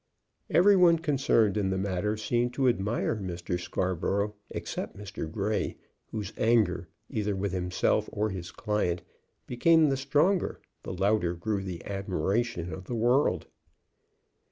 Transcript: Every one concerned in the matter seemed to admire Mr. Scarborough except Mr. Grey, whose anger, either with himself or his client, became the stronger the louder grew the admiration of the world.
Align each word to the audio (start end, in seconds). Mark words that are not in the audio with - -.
Every 0.49 0.75
one 0.75 0.97
concerned 0.97 1.57
in 1.57 1.69
the 1.69 1.77
matter 1.77 2.17
seemed 2.17 2.55
to 2.55 2.67
admire 2.67 3.15
Mr. 3.17 3.59
Scarborough 3.59 4.33
except 4.49 4.97
Mr. 4.97 5.31
Grey, 5.31 5.77
whose 6.07 6.33
anger, 6.37 6.89
either 7.07 7.35
with 7.35 7.51
himself 7.51 8.09
or 8.11 8.31
his 8.31 8.49
client, 8.49 9.03
became 9.45 9.89
the 9.89 9.97
stronger 9.97 10.59
the 10.81 10.91
louder 10.93 11.35
grew 11.35 11.61
the 11.61 11.85
admiration 11.85 12.73
of 12.73 12.85
the 12.85 12.95
world. 12.95 13.45